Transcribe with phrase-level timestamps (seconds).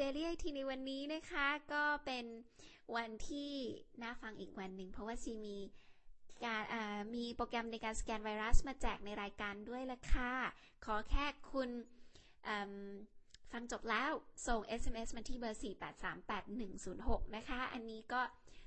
[0.00, 2.24] Daily IT ในวันนี้นะคะก็เป็น
[2.96, 3.52] วันที่
[4.02, 5.56] น่าฟังอีกวันหนึ่ง เพราะว่าซีมี
[6.44, 6.62] การ
[7.14, 10.32] มีโปรแกรมในการสแกนไวรัสมาแจกในรายการด้วยละค่ะ
[10.84, 11.68] ขอแค่คุณ
[13.52, 14.10] ฟังจบแล้ว
[14.46, 15.60] ส่ง SMS มาที่เบอร์
[16.42, 18.22] 4838106 นะคะ อันนี้ก็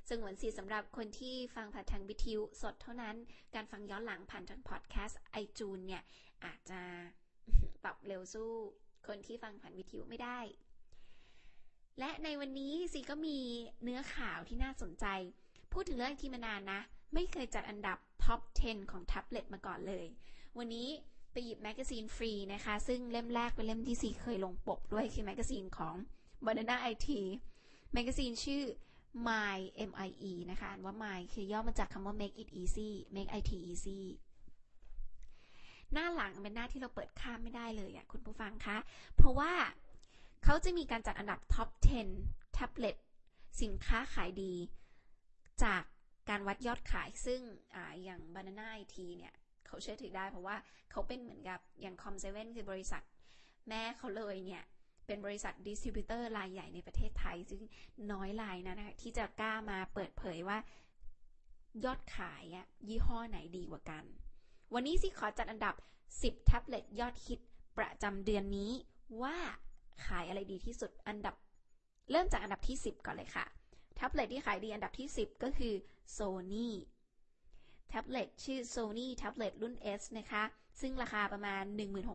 [0.09, 3.15] สงวนสีสำหรับคนที่ฟังผ่านทางวิทยุสดเท่านั้น
[3.55, 6.03] การฟังย้อนหลังผ่านทางพอดแคสต์ไอจูนเนี่ย
[6.45, 6.81] อาจจะ
[7.83, 8.51] ปรับเร็วสู้
[9.07, 10.39] คนที่ฟังผ่านวิทยุไม่ได้
[11.99, 13.37] และในวันนี้ซีก็มี
[13.83, 15.05] เนื้อข่าวที่น่าสนใจ
[15.71, 16.81] พูดถึงเรื่องที่มานานนะ
[17.13, 20.05] ไม่เคยจัดอันดับ top 10 ของแท็บเล็ตมาก่อนเลย
[20.57, 20.87] วันนี้
[21.31, 25.95] ไปหยิบ magazine ฟรีนะคะ ซึ่งเล่มแรกเป็นเล่มที่ซีเคยลงปกด้วยคือ magazine ของ
[26.45, 27.07] Banana IT
[27.93, 28.63] magazine ชื่อ
[29.27, 29.57] My
[29.89, 33.99] M I E นะคะว่า My คือย่อมาจากคำว่า make it easy make IT easy
[35.93, 38.77] หน้าหลังเป็นหน้าที่เราเปิดข้ามไม่ได้เลยอะคุณผู้ฟังคะ
[39.15, 39.51] เพราะว่า
[40.43, 41.69] เขาจะมีการจัดอันดับท็อป
[42.11, 42.95] 10 แท็บเล็ต
[43.61, 44.53] สินค้าขายดี
[45.63, 45.83] จาก
[46.29, 47.41] การวัดยอดขายซึ่ง
[47.75, 49.33] ออย่าง Banana IT เนี่ย
[49.65, 50.55] เขาเชื่อถือได้เพราะว่า
[50.91, 53.03] เขาเป็นเหมือนกับอย่าง Com7 คือบริษัท
[53.69, 54.63] แม่เขาเลยเนี่ย
[55.07, 57.61] เป็นบริษัทดิสติบิวเตอร์รายใหญ่ในประเทศไทย ซึ่ง
[58.11, 60.57] น้อยรายนะนะคะที่จะกล้ามาเปิดเผยว่า
[61.85, 62.43] ยอดขาย
[62.87, 64.03] ยี่ห้อไหนดีกว่ากัน
[64.73, 65.75] วันนี้สิขอจัดอันดับ
[66.11, 67.39] 10 แท็บเล็ตยอดฮิต
[67.77, 68.71] ประจำเดือนนี้
[69.21, 69.37] ว่า
[70.05, 71.35] ขายอะไรดีที่สุดอันดับ
[72.11, 73.45] เริ่มจากอันดับที่ 10 ก่อนเลยค่ะ
[73.95, 75.73] แท็บเล็ตที่ขายดีอันดับที่ 10 ก็คือ
[76.17, 76.67] Sony
[77.89, 80.43] แท็บเล็ตชื่อ Sony แท็บเล็ตรุ่น S นะคะ
[80.81, 81.63] ซึ่งราคาประมาณ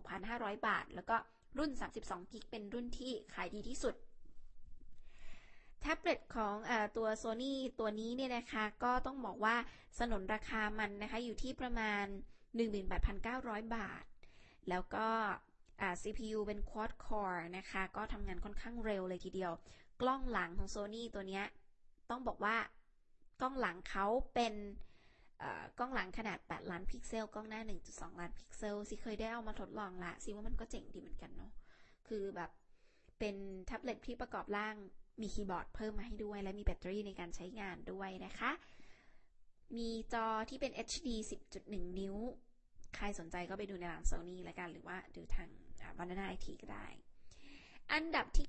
[0.08, 1.16] 16,500 บาท แล้วก็
[1.58, 1.70] รุ่น
[2.02, 3.94] 32กิกเป็นรุ่นที่ขายดีที่สุด
[5.80, 9.56] แท็บเล็ตของอตัว Sony ตัวนี้เนี่ยนะคะ ก็ต้องบอกว่า
[9.98, 12.05] สนนราคามันนะคะ อยู่ที่ประมาณ
[12.91, 14.05] 18,900 บาท
[14.69, 15.08] แล้วก็
[16.02, 19.52] CPU เป็น Quad Core นะคะ ก็ทำงานค่อนข้างเร็วเลยทีเดียว
[20.00, 21.42] กล้องหลังของ Sony ตัวนี้
[22.11, 22.56] ต้องบอกว่า
[23.41, 24.55] กล้องหลังเขาเป็น
[25.78, 31.52] กล้องหลังขนาด 8 ล้านพิกเซล กล้องหน้า 1.2 ล้านพิกเซลซีเคยได้เอามาทดลองแล้วซีว่ามันก็เจ๋งดีเหมือนกันเนาะ
[32.08, 32.51] คือแบบ
[33.18, 33.36] เป็น
[33.67, 34.74] แท็บเล็ตที่ประกอบร่าง
[35.20, 38.51] มีคีย์บอร์ดเพิ่มมาให้ด้วย และมีแบตเตอรี่ในการใช้งานด้วยนะคะ
[39.77, 41.08] มีจอที่เป็น HD
[41.52, 42.17] 10.1 นิ้ว
[42.96, 45.48] ใครสนใจก็ไปดูในร้านโซนี่ล้วกัน หรือว่าดูทาง
[46.04, 46.86] นนาไอทีก็ได้
[47.92, 48.48] อันดับที่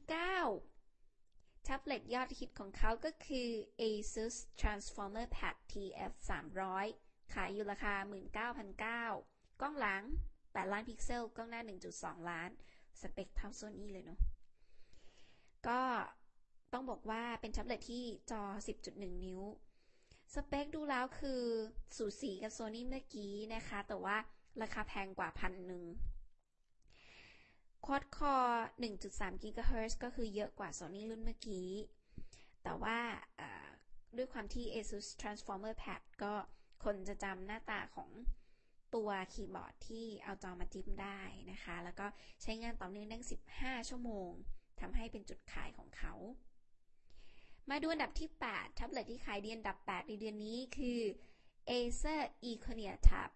[0.81, 3.49] 9 แท็บเล็ตยอดฮิตของเขาก็คือ
[3.81, 6.13] ASUS Transformer Pad TF
[6.73, 7.95] 300ขายอยู่ราคา
[8.97, 10.03] 19,900 กล้องหลัง
[10.37, 11.61] 8 ล้านพิกเซล กล้องหน้า
[11.95, 12.49] 1.2 ล้าน
[13.01, 14.19] สเปคเท่าโซนี่เลยเนาะ
[15.67, 15.81] ก็
[16.73, 18.41] ต้องบอกว่าเป็นแท็บเล็ตที่จอ
[18.81, 19.41] 10.1 นิ้ว
[20.33, 21.43] สเปคดูแล้วคือ
[21.97, 24.17] สูสีกับโซนี่เมื่อกี้นะคะ แต่ว่า
[24.61, 25.83] ราคาแพงกว่าพันหนึ่ง
[27.85, 28.65] Quad Core
[29.01, 31.69] 1.3 GHz ก็คือเยอะกว่า Sony รุ่นเมื่อกี้
[32.63, 32.97] แต่ว่า
[34.17, 36.33] ด้วยความที่ ASUS Transformer Pad ก็
[36.83, 38.09] คนจะจำหน้าตาของ
[38.95, 41.19] ตัวคีย์บอร์ดที่เอาจอมาจิ้มได้
[41.51, 42.05] นะคะ แล้วก็
[42.41, 43.19] ใช้งานต่อเนื่องได้
[43.55, 44.31] 15 ชั่วโมง
[44.79, 46.13] ทำให้เป็นจุดขายของเขา
[47.69, 50.99] มาดูอันดับที่ 8 แท็บเล็ตที่ขายเดีอันดับ 8 ในเดือนนี้คือ
[51.69, 52.21] Acer
[52.51, 53.29] Iconia Tab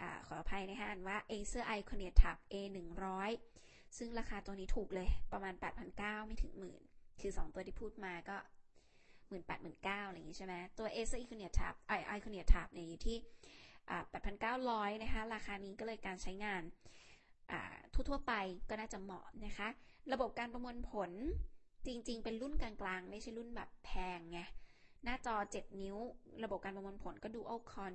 [0.00, 3.53] อขออภัยนะคะอ่านว่า Acer Iconia Tab A 100
[3.98, 5.54] ซึ่งราคาตัวนี้ถูกเลยประมาณ
[5.90, 6.82] 8,900 ไม่ถึงหมื่น
[7.20, 8.36] คือ 2 ตัวที่พูดมาก็
[9.28, 13.16] หมื่นแปดหมื่นเก้าอะไรอย่างนี้ใช่ไหมตัว Acer Iconia Tab ไอ Iconia Tab เนี่ยอยู่ที่
[14.30, 16.62] 8,900 นะคะ ราคานี้ก็เลยการใช้งาน
[17.94, 18.34] ทั่วๆไป
[18.68, 19.68] ก็น่าจะเหมาะนะคะ
[20.12, 21.10] ระบบการประมวลผล
[21.86, 24.40] จริง ๆ เป็นรุ่นกลางๆ ไม่ใช่รุ่นแบบแพงไง
[25.04, 25.96] หน้าจอ 7 นิ้ว
[26.44, 27.92] ระบบการประมวลผลก็ดู Dual Core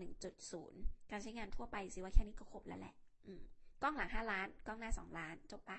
[0.53, 2.93] 1.0 การใช้งานทั่วไปสิว่าแค่นี้ก็ครบแล้วแหละ
[3.81, 5.77] กล้องหลัง 5 ล้าน กล้องหน้า 2 ล้าน จบปะ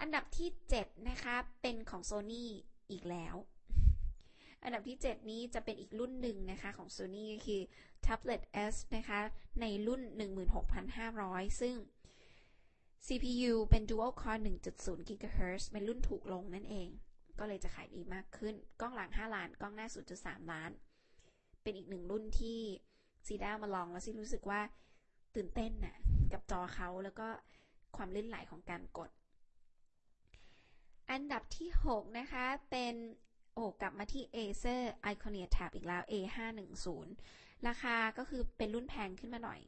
[0.00, 0.48] อันดับที่
[0.78, 2.44] 7 นะคะ เป็นของ Sony
[2.90, 3.36] อีกแล้ว
[4.64, 7.62] อันดับที่ 7 นี้จะเป็นอีกรุ่นหนึ่งนะคะของ Sony ก็คือ
[8.06, 8.42] Tablet
[8.72, 9.20] S นะคะ
[9.60, 10.02] ในรุ่น
[10.80, 11.76] 16,500 ซึ่ง
[13.06, 14.40] CPU เป็น Dual Core
[14.74, 16.88] 1.0 GHz เป็นรุ่นถูกลงนั่นเอง
[17.38, 19.88] ก็เลยจะขายดีมากขึ้น กล้องหลัง 5 ล้าน กล้องหน้า
[20.18, 20.70] 0.3 ล้าน
[21.62, 22.60] เป็นอีกหนึ่งรุ่นที่
[23.26, 24.60] ซีด้ามาลองแล้วซีรู้สึกว่า
[25.34, 25.96] ตื่นเต้นน่ะ
[26.32, 27.28] กับจอเขาแล้วก็
[27.96, 29.10] ความลื่นไหลของการกด
[31.10, 32.94] อันดับที่ 6 นะคะ เป็น
[33.54, 34.82] โอ้กลับมาที่ Acer
[35.12, 37.08] Iconia Tab อีกแล้ว A510
[37.68, 39.58] ราคาก็คือเป็นรุ่นแพงขึ้นมาหน่อย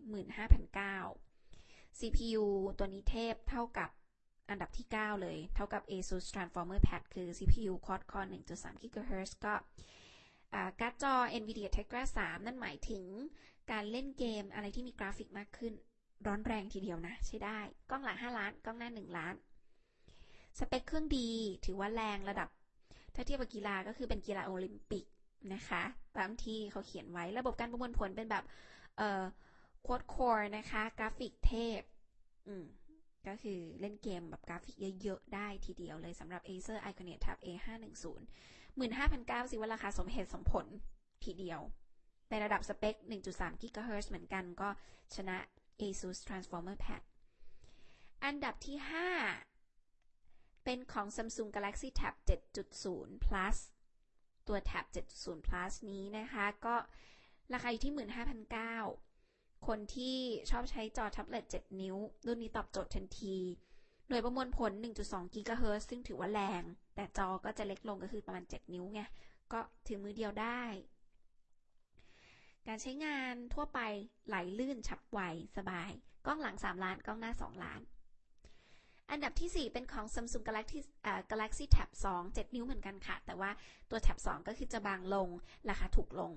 [0.74, 2.44] 15,900 CPU
[2.78, 3.90] ตัวนี้เทพเท่ากับ
[4.50, 9.54] อันดับที่ 9 เลย เท่ากับ ASUS Transformer Pad คือ CPU Quad Core 1.3 GHz ก็
[10.80, 13.04] การ์ดจอ NVIDIA Tegra 3 นั่นหมายถึง
[13.70, 15.72] การเล่นเกมอะไรที่มีกราฟิกมากขึ้น
[16.26, 17.58] ร้อนแรงทีเดียวนะ ใช้ได้
[17.90, 19.34] กล้องหลัง 5 ล้าน กล้องหน้า 1 ล้าน
[20.58, 21.28] สเปคเครื่องดี
[21.64, 22.48] ถือว่าแรงระดับ
[23.14, 25.04] ถ้าเทียบกับกีฬาก็คือเป็นกีฬาโอลิมปิก
[25.54, 25.82] นะคะ
[26.16, 28.44] ตามที่เขาเขียนไว้ระบบการประมวลผลเป็นแบบ
[28.96, 29.22] เอ่อ
[29.86, 31.80] quad core นะคะ กราฟิกเทพ
[32.48, 32.64] อืม
[33.28, 38.20] ก็คือเล่นเกมแบบกราฟิกเยอะๆ ได้ทีเดียวเลยสำหรับ Acer Iconet Tab A510
[38.78, 40.66] 15,900สิว่าราคาสมเหตุสมผล
[41.24, 41.60] ทีเดียว
[42.30, 42.94] ในระดับสเปค
[43.28, 44.68] 1.3 GHz เหมือนกันก็
[45.14, 45.36] ชนะ
[45.80, 47.02] ASUS Transformer Pad
[48.24, 49.47] อันดับที่ 5
[50.70, 52.14] เป็นของ Samsung Galaxy Tab
[52.68, 53.56] 7.0 Plus
[54.48, 54.84] ตัว Tab
[55.16, 56.76] 7.0 Plus นี้นะคะ ก็
[57.52, 57.94] ราคาอยู่ที่
[58.98, 60.16] 15,900 คนที่
[60.50, 63.36] ชอบใช้จอแท็บเล็ต 7 นิ้ว รุ่นนี้ตอบโจทย์ทันที
[64.08, 64.72] หน่วยประมวลผล
[65.02, 66.62] 1.2 GHz ซึ่งถือว่าแรง
[66.94, 69.02] แต่จอก็จะเล็กลงก็คือประมาณ 7 นิ้วไง
[69.52, 70.62] ก็ถือมือเดียวได้
[72.66, 73.80] การใช้งานทั่วไป
[74.26, 75.20] ไหลลื่นฉับไว
[75.56, 75.90] สบาย
[76.26, 77.82] กล้องหลัง 3 ล้าน กล้องหน้า 2 ล้าน
[79.10, 80.80] อันดับที่ 4 เป็นของ Samsung Galaxy
[81.30, 83.50] Galaxy Tab 2 7 นิ้วเหมือนกันค่ะ แต่ว่า
[83.90, 85.28] ตัว Tab 2 ก็คือจะบางลง
[85.68, 86.30] ราคาถูกลง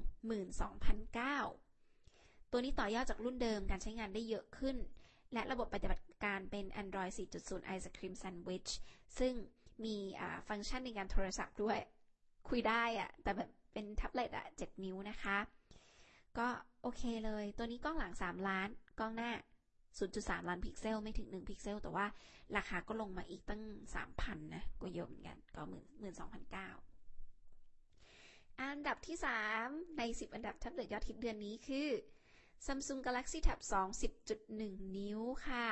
[0.84, 4.76] 12,900ตัวนี้ต่อยอดจากรุ่นเดิมการใช้งานได้เยอะขึ้น
[5.34, 8.72] และระบบปฏิบัติการเป็น Android 4.0 Ice Cream Sandwich
[9.20, 9.34] ซึ่ง
[9.86, 9.98] มี
[10.48, 11.78] ฟังก์ชันในการโทรศัพท์ด้วย
[12.50, 15.38] คุยได้อะแต่แบบเป็นแท็บเล็ตอะ7 นิ้วนะคะ
[16.38, 16.48] ก็
[16.82, 18.70] โอเคเลย ตัวนี้กล้องหลัง 3 ล้าน
[19.00, 19.32] กล้องหน้า
[20.00, 22.06] 0.3 ล้านพิกเซลไม่ถึง 1 พิกเซล แต่ว่า
[22.58, 23.62] ราคาก็ลงมาอีกตั้ง
[24.04, 25.80] 3,000 นะ ก็เยอะเหมือนกัน ก็12,900
[28.60, 29.18] อันดับที่
[29.58, 31.88] 3 ใน 10 อันดับแท็บเล็ตยอดฮิตเดือนนี้คือ
[32.66, 35.68] Samsung Galaxy Tab 2 10.1 นิ้วค่ะ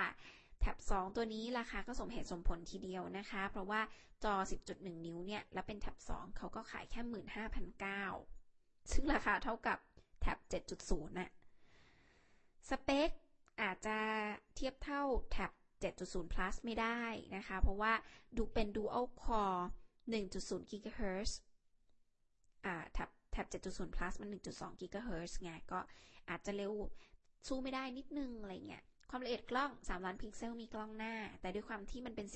[0.64, 3.82] Tab 2ตัวนี้ราคาก็สมเหตุสมผลทีเดียวนะคะ เพราะว่า
[4.24, 4.34] จอ
[4.70, 7.02] 10.1 นิ้วเนี่ย แล้วเป็น Tab 2เขาก็ขายแค่
[8.18, 9.78] 15,900 ซึ่งราคาเท่ากับ
[10.24, 10.38] Tab
[10.80, 11.30] 7.0 น่ะ
[12.70, 13.10] สเปค
[13.62, 13.98] อาจจะ
[14.56, 15.02] เทียบเท่า
[15.36, 15.52] Tab
[15.82, 17.02] 7.0 plus ไม่ได้
[17.36, 17.94] นะคะ เพราะว่า
[18.38, 19.62] ดูเป็น Dual Core
[20.12, 21.32] 1.0 GHz
[22.66, 25.80] อ่า Tab Tab 7.0 plus มัน 1.2 GHz ไง ก็
[26.30, 26.74] อาจจะเร็ว
[27.48, 32.28] สู้ไม่ได้นิดนึงอะไรเงี้ย ความละเอียดกล้อง 3 ล้านพิกเซลมีกล้องหน้า แต่ด้วยความที่มันเป็น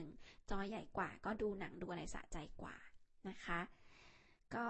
[0.00, 2.76] 10.1 จอใหญ่กว่า ก็ดูหนังดูอะไรสะใจกว่า
[3.28, 3.60] นะคะ
[4.54, 4.66] ก็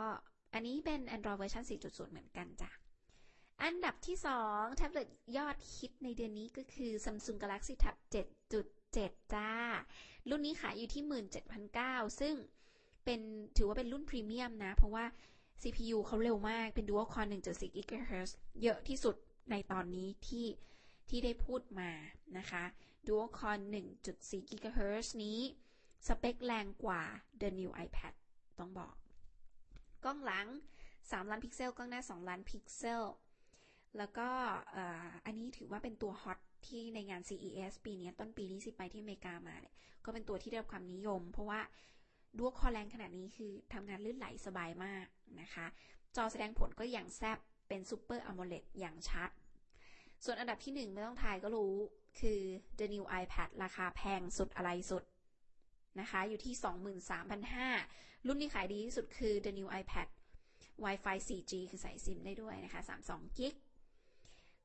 [0.55, 2.71] อันนี้เป็น Android เวอร์ชัน4.0 เหมือนกันจ้ะ
[3.65, 4.17] อันดับที่
[4.47, 7.97] 2 แท็บเล็ตยอดฮิตในเดือนนี้ก็คือ Samsung Galaxy Tab
[8.61, 9.51] 7.7 จ้า
[10.29, 11.05] รุ่นนี้ขายอยู่ที่
[11.63, 12.35] 17,900 ซึ่ง
[13.05, 13.21] เป็น
[13.57, 15.05] ถือว่าเป็นรุ่นพรีเมียมนะ เพราะว่า
[15.63, 18.31] CPU เขาเร็วมากเป็น Dual Core 1.4 GHz
[18.63, 19.17] เยอะที่สุด
[19.51, 20.47] ในตอนนี้ที่
[21.09, 21.91] ที่ได้พูดมา
[22.39, 22.65] นะคะ
[23.07, 23.61] Dual Core
[24.05, 25.39] 1.4 GHz นี้
[26.07, 27.03] สเปคแรงกว่า
[27.41, 28.13] The New iPad
[28.59, 28.95] ต้องบอก
[30.05, 30.47] กล้องหลัง
[31.11, 33.03] 3 ล้านพิกเซล กล้องหน้า 2 ล้านพิกเซล
[33.99, 34.29] แล้วก็
[35.27, 39.75] อันนี้ถือว่าเป็นตัวฮอตที่ในงาน CES ปีนี้ต้นปีนี้สิไปที่อเมริกามาเนี่ย
[40.05, 41.61] ก็เป็นตัวที่ได้รับความนิยม เพราะว่า
[42.37, 45.07] ดูคอแรงขนาดนี้คือทำงานลื่นไหลสบายมาก
[45.41, 45.67] นะคะ
[46.17, 49.31] จอแสดงผลก็อย่างแซบเป็นซูเปอร์อ m o l e d อย่างชัด
[50.25, 51.75] ส่วนอันดับที่หนึ่งไม่ต้องทายก็รู้
[52.21, 52.41] คือ
[52.79, 55.03] the new iPad ราคาแพงสุดอะไรสุด
[56.01, 56.55] นะคะ อยู่ที่
[57.61, 60.07] 23,500 รุ่นที่ขายดีที่สุดคือ the new iPad
[60.85, 62.81] Wi-Fi 4G คือใส่ซิมได้ด้วยนะคะ
[63.11, 63.55] 32กิก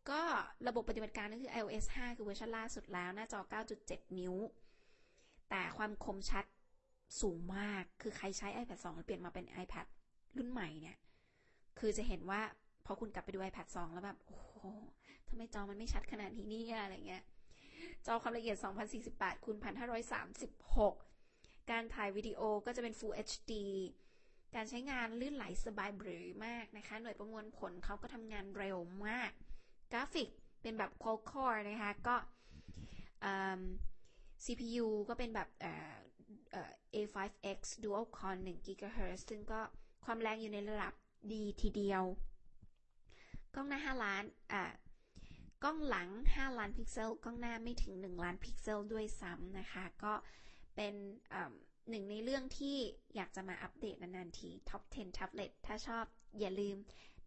[0.09, 0.21] ก็
[0.67, 3.39] ระบบปฏิบัติการก็คือ iOS 5 คือเวอร์ชันล่าสุดแล้ว หน้าจอ
[3.79, 4.35] 9.7 นิ้ว
[5.49, 6.45] แต่ความคมชัด
[7.21, 9.85] สูงมาก คือใครใช้ iPad 2 แล้วเปลี่ยนมาเป็น iPad
[10.37, 10.97] รุ่นใหม่เนี่ย
[11.79, 12.41] คือจะเห็นว่า
[12.85, 14.51] พอคุณกลับไปดู iPad 2 แล้วแบบ โอ้โห
[15.27, 17.23] ทำไมจอมันไม่ชัดขนาดนี้เนี่ยอะไรเงี้ย
[18.07, 18.57] จอความละเอียด
[19.01, 19.55] 2048คูณ
[20.83, 23.51] 1536 การถ่ายวิดีโอก็จะเป็น Full HD
[24.55, 29.31] การใช้งานลื่นไหลสบายบรือมากนะคะ หน่วยประมวลผลเขาก็ทำงานเร็วมาก
[29.91, 30.29] กราฟิก
[30.61, 32.15] เป็นแบบ quad core นะคะก็
[34.43, 35.49] CPU ก็เป็นแบบ
[36.95, 39.59] A5X Dual Core 1 GHz ซึ่งก็
[40.05, 40.93] ความแรงอยู่ในระดับ
[41.33, 42.03] ดีทีเดียว
[43.53, 44.63] กล้องหน้า 5 ล้านอ่า
[45.63, 50.13] กล้องหลัง 5 ล้านพิกเซล กล้องหน้าไม่ถึง 1 ล้านพิกเซลด้วยซ้ำนะคะ ก็
[50.75, 50.93] เป็น
[51.89, 52.77] หนึ่งในเรื่องที่
[53.15, 56.05] อยากจะมาอัปเดตนานๆที Top 10 Tablet ถ้าชอบ
[56.39, 56.77] อย่าลืม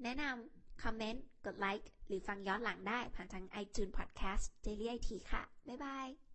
[0.02, 6.29] แนะนำ คอมเมนต์ กดไลค์ หรือฟังย้อนหลังได้ผ่านทาง iTunes Podcast Daily IT ค่ะ บ๊ายบาย